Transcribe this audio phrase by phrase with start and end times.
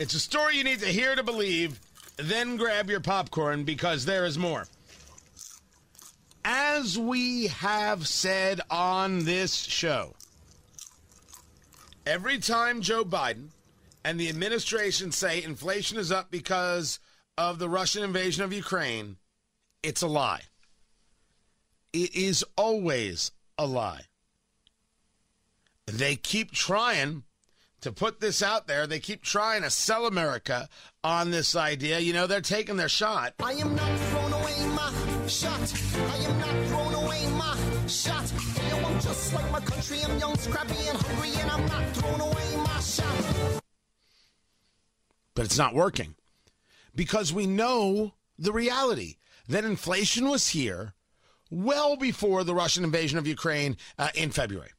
[0.00, 1.80] It's a story you need to hear to believe,
[2.18, 4.64] then grab your popcorn because there is more.
[6.44, 10.14] As we have said on this show,
[12.06, 13.48] every time Joe Biden
[14.04, 17.00] and the administration say inflation is up because
[17.36, 19.16] of the Russian invasion of Ukraine,
[19.82, 20.42] it's a lie.
[21.92, 24.02] It is always a lie.
[25.86, 27.24] They keep trying
[27.80, 28.86] to put this out there.
[28.86, 30.68] They keep trying to sell America
[31.04, 31.98] on this idea.
[31.98, 33.34] You know, they're taking their shot.
[33.40, 35.72] I am not throwing away my shot.
[35.96, 38.32] I am not throwing away my shot.
[38.70, 39.98] Yo, I'm just like my country.
[40.04, 43.62] I'm young, scrappy, and hungry, and I'm not throwing away my shot.
[45.34, 46.16] But it's not working
[46.94, 49.16] because we know the reality
[49.48, 50.94] that inflation was here
[51.50, 54.70] well before the Russian invasion of Ukraine uh, in February.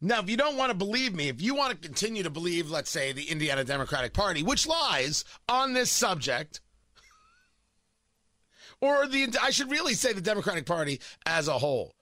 [0.00, 2.70] Now, if you don't want to believe me, if you want to continue to believe,
[2.70, 6.60] let's say, the Indiana Democratic Party, which lies on this subject,
[8.80, 11.94] or the, I should really say the Democratic Party as a whole.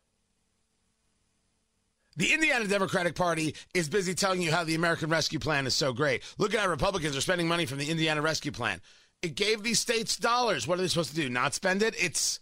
[2.17, 5.93] The Indiana Democratic Party is busy telling you how the American Rescue Plan is so
[5.93, 6.23] great.
[6.39, 8.81] Look at how Republicans are spending money from the Indiana Rescue Plan.
[9.23, 10.67] It gave these states dollars.
[10.67, 11.29] What are they supposed to do?
[11.29, 11.95] Not spend it?
[11.99, 12.41] It's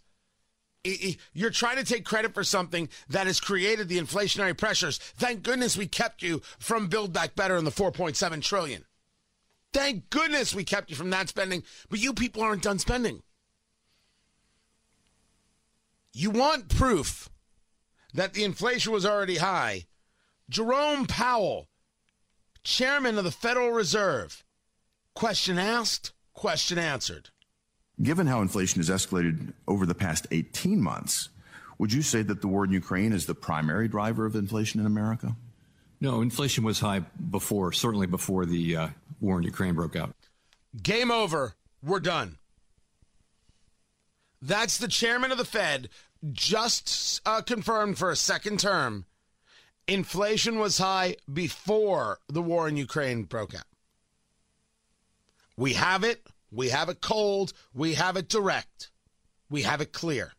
[0.84, 4.98] you're trying to take credit for something that has created the inflationary pressures.
[4.98, 8.84] Thank goodness we kept you from Build Back Better and the 4.7 trillion.
[9.72, 13.22] Thank goodness we kept you from that spending, but you people aren't done spending.
[16.12, 17.30] You want proof
[18.12, 19.86] that the inflation was already high.
[20.50, 21.68] Jerome Powell,
[22.62, 24.44] chairman of the Federal Reserve,
[25.14, 27.30] question asked, question answered.
[28.00, 31.28] Given how inflation has escalated over the past 18 months,
[31.78, 34.86] would you say that the war in Ukraine is the primary driver of inflation in
[34.86, 35.36] America?
[36.00, 38.88] No, inflation was high before, certainly before the uh,
[39.20, 40.14] war in Ukraine broke out.
[40.82, 41.54] Game over.
[41.82, 42.38] We're done.
[44.40, 45.88] That's the chairman of the Fed,
[46.32, 49.06] just uh, confirmed for a second term.
[49.86, 53.64] Inflation was high before the war in Ukraine broke out.
[55.56, 56.26] We have it.
[56.52, 57.52] We have it cold.
[57.72, 58.90] We have it direct.
[59.50, 60.32] We have it clear.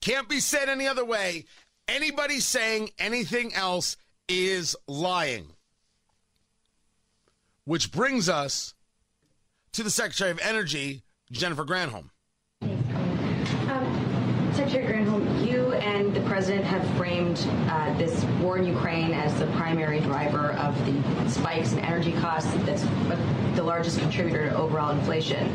[0.00, 1.44] Can't be said any other way.
[1.86, 3.96] Anybody saying anything else
[4.28, 5.52] is lying.
[7.64, 8.74] Which brings us
[9.72, 12.10] to the Secretary of Energy, Jennifer Granholm.
[14.56, 19.46] Secretary Granholm, you and the president have framed uh, this war in Ukraine as the
[19.48, 22.50] primary driver of the spikes in energy costs.
[22.64, 22.82] That's
[23.54, 25.52] the largest contributor to overall inflation.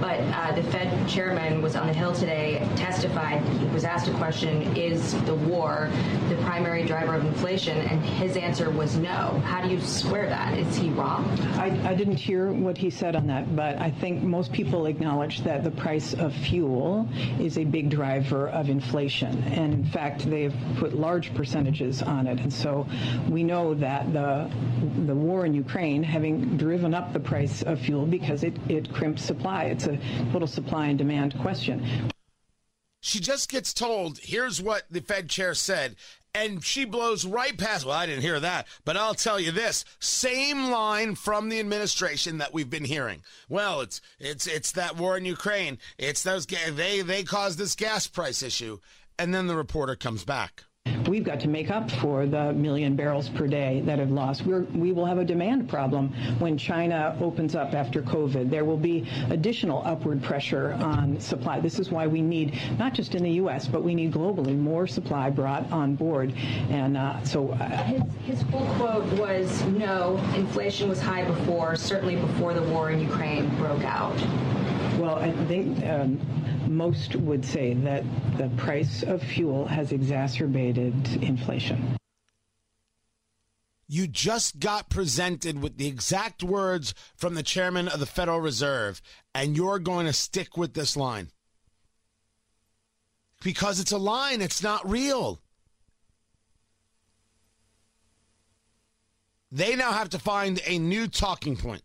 [0.00, 4.12] But uh, the Fed chairman was on the Hill today, testified, he was asked a
[4.14, 5.90] question, is the war
[6.28, 7.78] the primary driver of inflation?
[7.78, 9.40] And his answer was no.
[9.44, 10.56] How do you square that?
[10.58, 11.24] Is he wrong?
[11.54, 15.42] I, I didn't hear what he said on that, but I think most people acknowledge
[15.42, 17.08] that the price of fuel
[17.40, 19.42] is a big driver of inflation.
[19.44, 22.40] And in fact, they've put large percentages on it.
[22.40, 22.86] And so
[23.28, 24.50] we know that the,
[25.06, 29.22] the war in Ukraine, having driven up the price of fuel because it, it crimps
[29.22, 29.64] supply.
[29.64, 29.98] It's a
[30.32, 32.10] total supply and demand question.
[33.00, 35.96] She just gets told, here's what the Fed chair said.
[36.34, 37.86] And she blows right past.
[37.86, 42.38] Well, I didn't hear that, but I'll tell you this: same line from the administration
[42.38, 43.22] that we've been hearing.
[43.48, 45.78] Well, it's it's it's that war in Ukraine.
[45.96, 48.78] It's those they they caused this gas price issue,
[49.18, 50.64] and then the reporter comes back.
[51.08, 54.46] We've got to make up for the million barrels per day that have lost.
[54.46, 58.50] We're, we will have a demand problem when China opens up after COVID.
[58.50, 61.60] There will be additional upward pressure on supply.
[61.60, 64.86] This is why we need, not just in the U.S., but we need globally more
[64.86, 66.32] supply brought on board.
[66.70, 67.50] And uh, so.
[67.50, 72.90] Uh, his, his full quote was no, inflation was high before, certainly before the war
[72.90, 74.16] in Ukraine broke out.
[74.98, 76.20] Well, I think um,
[76.68, 78.04] most would say that
[78.38, 81.96] the price of fuel has exacerbated inflation.
[83.88, 89.02] You just got presented with the exact words from the chairman of the Federal Reserve,
[89.34, 91.28] and you're going to stick with this line.
[93.42, 95.40] Because it's a line, it's not real.
[99.50, 101.82] They now have to find a new talking point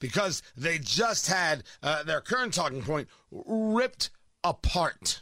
[0.00, 4.10] because they just had uh, their current talking point ripped
[4.42, 5.20] apart.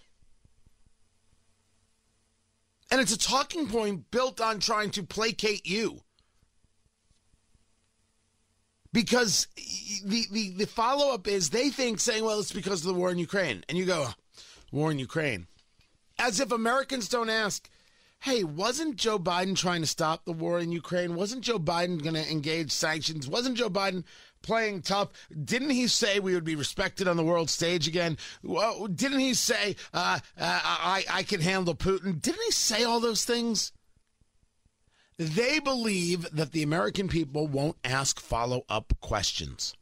[2.90, 6.00] And it's a talking point built on trying to placate you.
[8.90, 9.46] Because
[10.02, 13.10] the, the, the follow up is they think saying, well, it's because of the war
[13.10, 13.62] in Ukraine.
[13.68, 14.08] And you go,
[14.72, 15.46] war in Ukraine.
[16.18, 17.68] As if Americans don't ask,
[18.20, 21.14] hey, wasn't Joe Biden trying to stop the war in Ukraine?
[21.14, 23.28] Wasn't Joe Biden going to engage sanctions?
[23.28, 24.04] Wasn't Joe Biden
[24.42, 25.10] playing tough?
[25.44, 28.18] Didn't he say we would be respected on the world stage again?
[28.42, 32.20] Well, didn't he say uh, uh, I I can handle Putin?
[32.20, 33.72] Didn't he say all those things?
[35.16, 39.74] They believe that the American people won't ask follow up questions.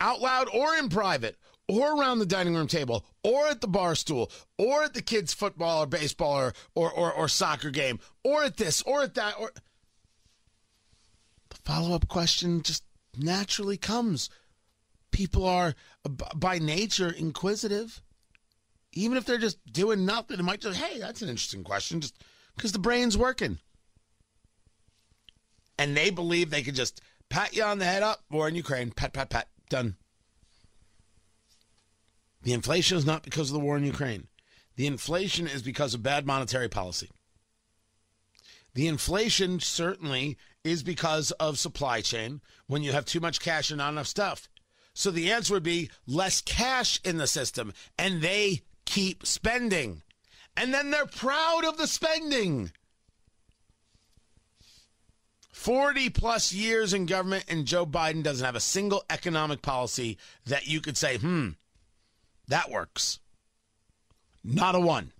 [0.00, 1.36] Out loud or in private,
[1.68, 5.32] or around the dining room table, or at the bar stool, or at the kids'
[5.32, 9.34] football or baseball or, or, or, or soccer game, or at this, or at that,
[9.38, 9.50] or
[11.48, 12.84] the follow up question just
[13.16, 14.28] naturally comes.
[15.10, 15.74] People are
[16.34, 18.02] by nature inquisitive.
[18.92, 22.00] Even if they're just doing nothing, it might just, hey, that's an interesting question.
[22.00, 22.22] Just
[22.56, 23.58] because the brain's working.
[25.78, 28.92] And they believe they can just pat you on the head up, war in Ukraine,
[28.92, 29.96] pat, pat, pat, done.
[32.44, 34.28] The inflation is not because of the war in Ukraine.
[34.76, 37.10] The inflation is because of bad monetary policy.
[38.74, 43.78] The inflation certainly is because of supply chain when you have too much cash and
[43.78, 44.48] not enough stuff.
[44.94, 50.02] So the answer would be less cash in the system, and they keep spending
[50.56, 52.70] and then they're proud of the spending.
[55.52, 60.66] 40 plus years in government, and Joe Biden doesn't have a single economic policy that
[60.66, 61.50] you could say, hmm,
[62.48, 63.20] that works.
[64.42, 65.12] Not a one.